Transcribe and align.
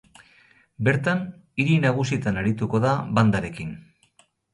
Bertan, 0.85 1.19
hiri 1.63 1.75
nagusietan 1.83 2.39
arituko 2.45 2.81
da 2.87 2.95
bandarekin. 3.19 3.77